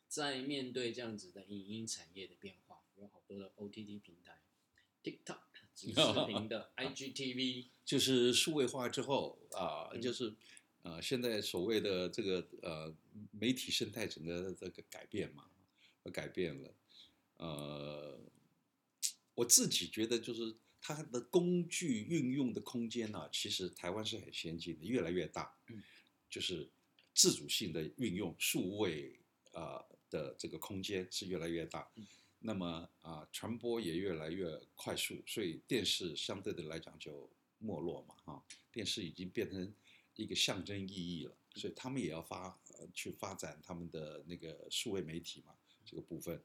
[0.08, 4.40] 在面对这样子的影音产业的变化，有好多的 OTT 平台
[5.02, 5.38] ，TikTok
[5.74, 10.34] 视频 的 IGTV，就是数位化之后啊，就是
[10.82, 12.96] 呃，现在所谓的这个呃
[13.32, 15.50] 媒体生态整个这个改变嘛，
[16.12, 16.74] 改变了，
[17.38, 18.20] 呃，
[19.34, 25.56] 我自己觉得就是它的工具运用的空间呢，其实台湾是很先进的，越来越大。
[25.68, 25.82] 嗯，
[26.34, 26.68] 就是
[27.14, 29.20] 自主性的运用数位
[29.52, 31.88] 啊的这个空间是越来越大。
[31.94, 32.04] 嗯，
[32.40, 38.16] 那么啊传播也越来越快速，所以电视相对的来讲就没落嘛。
[38.24, 39.72] 哈，电视已经变成
[40.16, 42.58] 一个象征意义了，所以他们也要发
[42.92, 46.42] 去发展他们的那个数位媒体嘛，这个部分。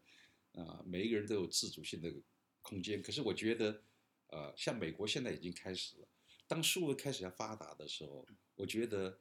[0.53, 2.13] 啊，每一个人都有自主性的
[2.61, 3.01] 空间。
[3.01, 3.81] 可是我觉得，
[4.27, 6.07] 呃，像美国现在已经开始了。
[6.47, 9.19] 当数位开始要发达的时候，我觉得，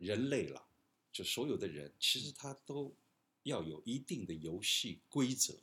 [0.00, 0.66] 人类了，
[1.12, 2.94] 就所有的人，其实他都
[3.42, 5.54] 要有一定的游戏规则。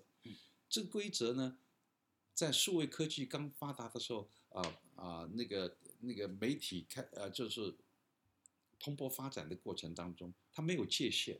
[0.68, 1.58] 这个规则呢，
[2.34, 4.62] 在数位科技刚发达的时候，啊
[4.96, 7.76] 啊，那个那个媒体开，呃，就是
[8.80, 11.40] 蓬勃发展的过程当中，它没有界限。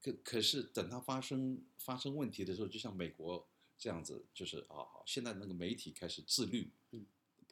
[0.00, 3.46] 可可是等它发生发生问题的时候，就像美国
[3.76, 7.04] 这样子，就是啊，现在那个媒体开始自律，嗯，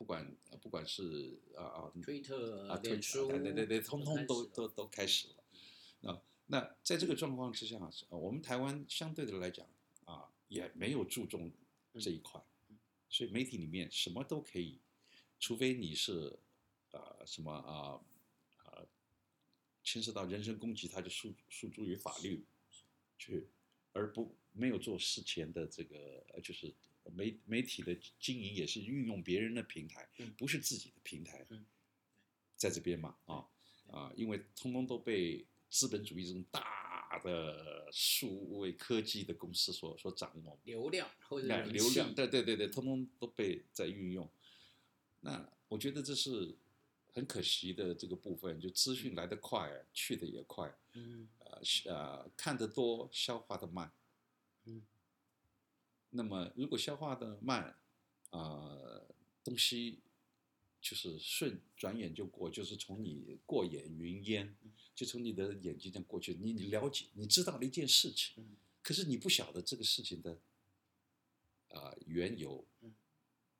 [0.03, 6.11] 不管不管是啊啊，推特啊，对对对，通通都都都开始了。
[6.11, 9.65] 啊，那在这个状况之下，我们台湾相对的来讲
[10.05, 11.53] 啊，也没有注重
[12.01, 12.43] 这一块，
[13.09, 14.81] 所以媒体里面什么都可以，
[15.38, 16.37] 除非你是
[16.91, 18.01] 啊什么啊。
[19.85, 22.45] 牵涉到人身攻击，他就诉诉诸于法律
[23.19, 23.49] 去，
[23.93, 26.73] 而不没有做事前的这个，就是
[27.11, 31.47] 媒媒体的经营也是运用别人的平台，不是自己的平台，
[32.57, 33.49] 在这边嘛啊
[33.88, 44.31] 啊，因为通通都被资本主义这种大的数位科技的公司所所掌握，流量或者流量，对对对对，通通都被在运用。
[45.21, 46.57] 那我觉得这是。
[47.15, 53.93] 很可惜的这个部分，就资讯来得快，去的也快，嗯，呃呃，看得多，消化的慢，
[54.65, 54.81] 嗯，
[56.12, 57.77] 那么如果消化的慢，
[58.31, 59.03] 啊，
[59.42, 60.01] 东西
[60.81, 64.57] 就是顺，转眼就过，就是从你过眼云烟，
[64.94, 70.38] 就从你的眼睛这样过去，你你了解，你知道了一件事情，可是你不晓得这个事情的
[71.68, 72.64] 啊缘由，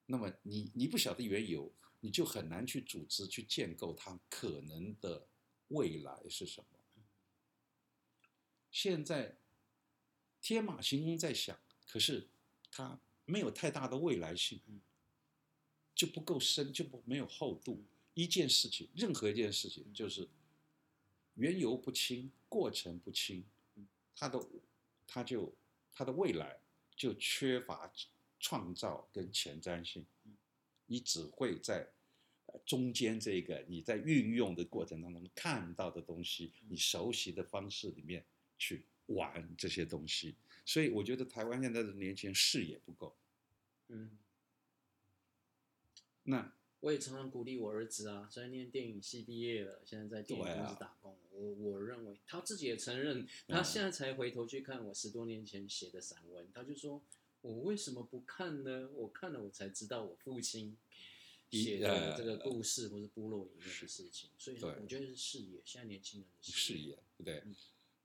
[0.07, 1.73] 那么你你不晓得缘由。
[2.05, 5.29] 你就很难去组织、去建构它可能的
[5.69, 6.67] 未来是什么。
[8.73, 9.39] 现在
[10.41, 12.29] 天马行空在想，可是
[12.73, 14.59] 它没有太大的未来性，
[15.95, 17.85] 就不够深，就不没有厚度。
[18.15, 20.29] 一件事情，任何一件事情，就是
[21.35, 23.45] 缘由不清、过程不清，
[24.17, 24.45] 它的
[25.07, 25.55] 它就
[25.95, 26.59] 它的未来
[26.97, 27.91] 就缺乏
[28.41, 30.05] 创造跟前瞻性。
[30.87, 31.89] 你只会在
[32.67, 38.23] 中间这个你在运用的过程当中看到的东西，你熟悉的方式里面
[38.59, 43.17] 去玩这些东西，所以我觉得台湾现在的年轻人视野不够。
[43.89, 44.19] 嗯，
[46.25, 51.17] 那我也常常鼓励我儿子啊，虽然念电影系毕业了，现在在电影公司打工。
[51.31, 57.03] 我我认为他自己也承认，他现在才回头去看我十多年前写的散文，他就说。
[57.43, 58.89] 我为什么不看呢？
[58.95, 60.77] 我看了，我才知道我父亲
[61.51, 64.31] 写的这个故事，或是部落里面的事情。
[64.39, 67.43] 所以我觉得是视野，现在年轻人的视野，对不对？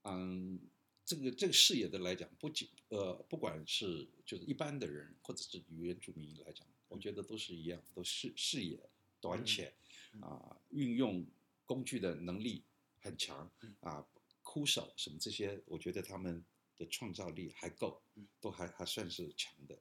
[0.05, 0.59] 嗯，
[1.07, 8.77] 这个这个视野的来讲，不仅呃，不管是就是一般的人，或者是原住民来讲，我觉得都是一样，都是视野
[9.21, 9.73] 短浅
[10.21, 11.25] 啊，运用
[11.65, 12.61] 工具的能力
[12.99, 14.05] 很强啊，
[14.43, 16.45] 枯手什么这些，我觉得他们。
[16.79, 17.99] 的创造力还够，
[18.39, 19.75] 都还还算是强的，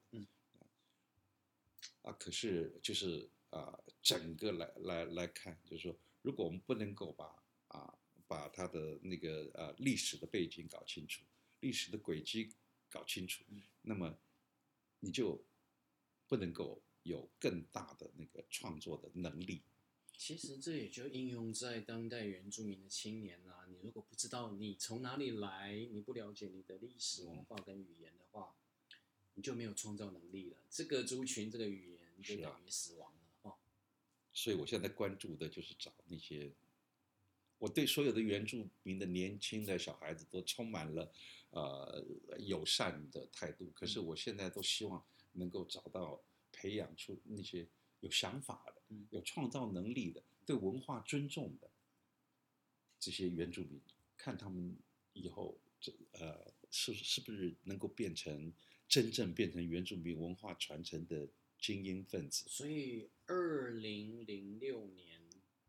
[2.01, 7.25] 啊，可是就是啊，整个来来来看，就是说，如果我们不能够把
[7.67, 7.93] 啊
[8.27, 11.23] 把它的那个呃历史的背景搞清楚，
[11.61, 12.51] 历史的轨迹
[12.89, 13.43] 搞清楚，
[13.81, 14.17] 那么
[14.99, 15.43] 你就
[16.27, 19.61] 不能够有更大的那个创作的能力。
[20.17, 23.65] 其实这也就应用在当代原住民的青年啦。
[23.69, 28.55] 你如果不知道你从哪里来，你不了解你的历史文化跟语言的话，
[29.35, 30.57] 你就没有创造能力了。
[30.71, 33.55] 这个族群、这个语言就等于死亡了哦。
[34.33, 36.51] 所以我现在关注的就是找那些，
[37.57, 41.11] 我对所有的原住民的年轻的小孩子都充满了
[41.49, 42.05] 呃
[42.39, 43.71] 友善的态度。
[43.73, 45.03] 可是我现在都希望
[45.33, 47.67] 能够找到培养出那些
[47.99, 48.73] 有想法的。
[49.09, 51.69] 有创造能力的、对文化尊重的
[52.97, 53.81] 这些原住民，
[54.15, 54.77] 看他们
[55.11, 58.53] 以后这呃是是不是能够变成
[58.87, 61.27] 真正变成原住民文化传承的
[61.59, 62.45] 精英分子？
[62.47, 65.19] 所以，二零零六年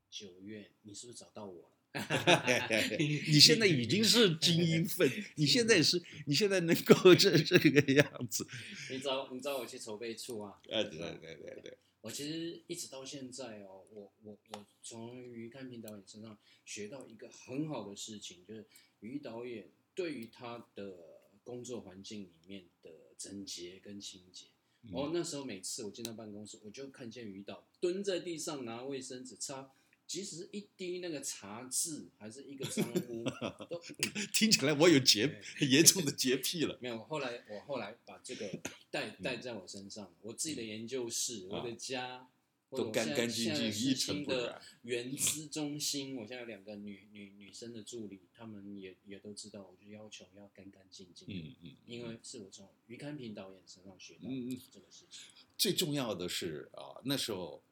[0.09, 1.78] 九月，你是不是找到我了？
[2.99, 8.47] 你现在已经是精英 分，你现在是，你现在能够这这个样子。
[8.91, 10.61] 你找你找我去筹备处啊？
[10.71, 11.79] 哎，对对对对。
[12.03, 18.67] 我其实一直到现在哦，我我我从于看平导演身上学到一个很好的事情，就是
[19.01, 24.47] 于导演对于他的工作环境里面的整洁跟清洁。
[24.93, 29.73] 哦，那时候每次我进到办公室，我就看见于导蹲在地上拿卫生纸擦。
[30.09, 33.25] 即使是一滴那个茶渍，还是一个脏污，
[33.69, 33.79] 都
[34.33, 36.79] 听起来我有洁 严重的洁癖了。
[36.81, 38.51] 没有，后来我后来把这个
[38.91, 42.27] 带带在我身上，我自己的研究室，我的家
[42.71, 44.59] 都干干净净，一尘不染。
[44.81, 51.29] 原资中心，我现在有两个女女女生的助理，她们也也都知道，我就要求要干干净净。
[51.29, 54.31] 嗯嗯，因为是我从于康平导演身上学到
[54.73, 55.21] 这个事情。
[55.59, 57.63] 最重要的是啊，那时候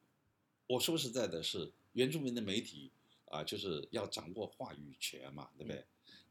[0.67, 1.71] 我说实在的是。
[1.97, 2.91] 原住民的媒体
[3.25, 5.83] 啊，就是要掌握话语权嘛，对不对？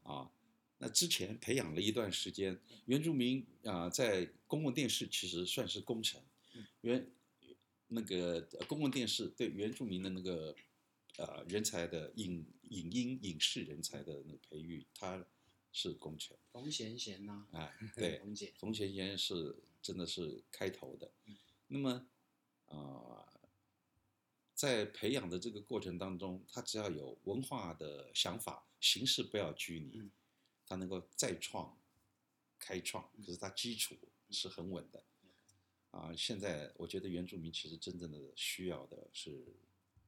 [0.03, 0.31] 啊，
[0.77, 6.21] 那之前培养了一段时间，原住民啊，在公共电视其实算是功臣。
[6.81, 7.11] 原
[7.89, 10.55] 那个公共电视对原住民的那个
[11.17, 15.25] 呃人才的影影音影视人才的那个培育，他
[15.73, 16.37] 是功臣。
[16.53, 21.11] 冯贤贤呐，哎，对， 冯姐，冯贤贤是真的是开头的。
[21.67, 22.07] 那么
[22.67, 23.27] 啊。
[24.57, 30.09] 在培养的这个过程当中，他只要有文化的想法，形式不要拘泥，
[30.65, 31.77] 他能够再创、
[32.57, 33.95] 开创，可是他基础
[34.31, 35.03] 是很稳的。
[35.91, 39.45] 啊，现在我觉得原住民其实真正的需要的是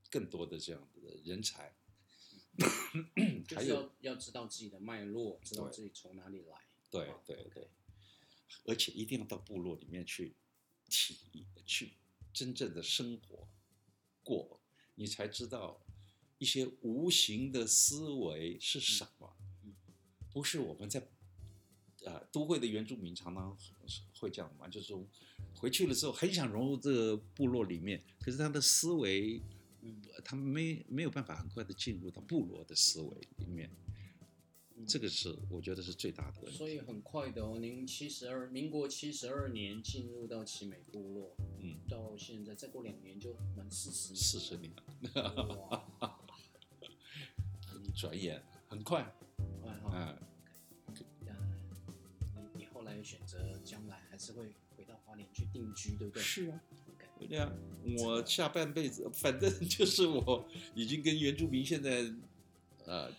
[0.09, 1.75] 更多的这样的人才，
[3.55, 6.57] 还有要知道自己的脉络，知道自己从哪里来。
[6.89, 7.69] 对对对，
[8.65, 10.35] 而且一定要到部落里面去
[10.89, 11.93] 体去
[12.33, 13.47] 真正的生活。
[14.29, 14.59] 过，
[14.95, 15.81] 你才知道
[16.37, 19.33] 一些无形的思维是什么。
[20.31, 21.01] 不是我们在
[22.05, 23.57] 呃都会的原住民常常
[24.19, 24.93] 会这样嘛，就是
[25.55, 29.41] 回去了之后很想融入这个部落里面，可是他的思维，
[30.23, 33.71] 他没没有办法很快的进入到部落的思维里面。
[34.87, 36.57] 这个是我觉得是最大的问题。
[36.57, 44.71] 所以很快的哦，您七十二，民国七十二年进入到奇美部落，嗯，到现在再过两年就满四十四十年
[45.13, 45.67] 了，
[45.99, 46.17] 哇，
[47.95, 49.13] 转眼很快，
[49.61, 50.17] 快哈，嗯，
[52.53, 56.23] 你你后来选择将来还是会回到花莲去定居，对不对？
[56.23, 56.61] 是啊，
[57.19, 57.51] 对啊，
[57.99, 62.13] 我下半辈子反正就是我已经跟原住民现在，
[62.85, 63.11] 呃。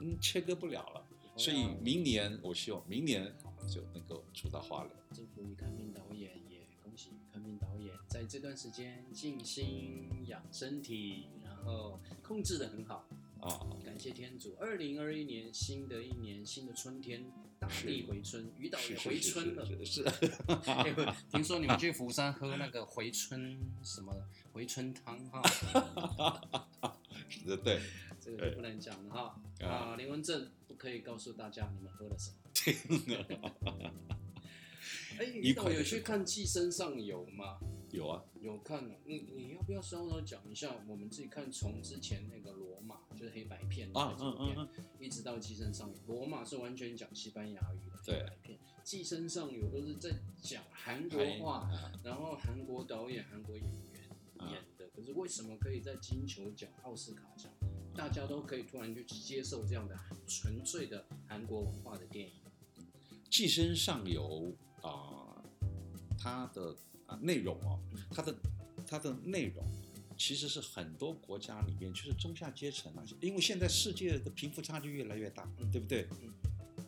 [0.00, 1.06] 嗯，切割不了了，
[1.36, 3.32] 所以明年我希望明年
[3.68, 4.94] 就能够出到花莲。
[5.14, 13.06] 祝福于康明导演，也恭喜于康明导演在这段时间静心养身体，然后控制的很好
[13.40, 13.48] 啊！
[13.84, 17.24] 感谢天主，二零二一年新的一年新的春天，
[17.58, 19.66] 大地回春，于导也回春了。
[19.84, 20.04] 是，
[21.30, 24.14] 听说你们去釜山喝那个回春什么
[24.52, 25.42] 回春汤哈？
[27.28, 27.80] 是的，对。
[28.36, 29.96] 这个就不能讲了哈啊！
[29.96, 32.36] 林文正不可以告诉大家你们喝了什么。
[35.18, 37.58] 哎，你有去看《寄生上游》吗？
[37.90, 38.94] 有啊，有看了。
[39.04, 40.74] 你你要不要稍微讲一下？
[40.88, 44.68] 我们自己看从之前那个罗马，就是黑白片啊，嗯嗯嗯，
[44.98, 50.10] 一直到《寄生上游》，罗马是完全讲西班牙语的黑白片，《寄生上游》都是在
[50.40, 51.70] 讲韩国话，
[52.02, 54.02] 然后韩国导演、韩国演员
[54.50, 54.88] 演的。
[54.96, 57.52] 可是为什么可以在金球奖、奥斯卡奖？
[57.94, 62.32] 大家都可以突然去接受这样的纯粹的韩国文化的电影，
[63.30, 64.54] 《寄生上游》
[64.86, 65.42] 啊，
[66.18, 66.76] 它的
[67.06, 67.78] 啊内容哦，
[68.10, 68.34] 它的
[68.86, 69.64] 它的内容
[70.16, 76.08] 其实是很多国家里面就是中下阶层啊，因为现在世界的贫富差距越来越大，对不对？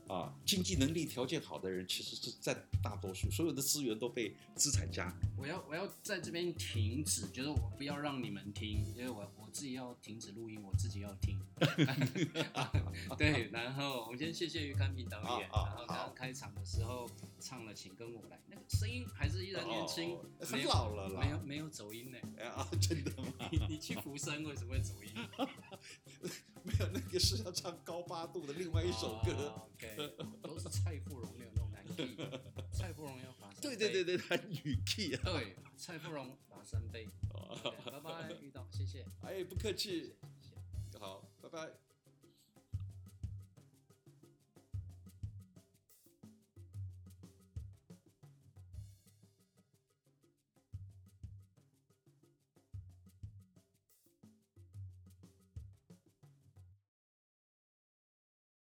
[0.07, 5.11] 啊，经济能力条件好的人其实是占大多数，所有的资源都被资产家。
[5.37, 11.39] 我要我要在这边停止，就是我不要让你们听，因为我我自己要停止录音，我自己要听。
[13.17, 22.19] 对，然后我们先谢谢于康平导演，然后刚刚开场的时候唱了《请跟我来》，那个声音还是依然年轻，很老了啦，没有没有走音呢。
[22.45, 23.29] 啊，真的吗？
[23.53, 25.11] 你你去福山为什么会走音？
[26.65, 29.55] 没有，那个是要唱高八度的另外一首歌。
[29.77, 32.17] OK，都是蔡富荣那种男 key，
[32.73, 35.21] 蔡富荣要罚三对对对对，他女 key 啊。
[35.25, 37.09] 对，蔡富荣罚三杯。
[37.85, 39.07] 拜拜，遇到，谢谢。
[39.23, 40.15] 哎，不客气。
[40.99, 41.84] 好，拜拜。